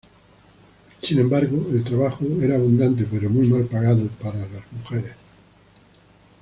[1.03, 5.13] Sin embargo, el trabajo era abundante pero muy mal pagado para mujeres.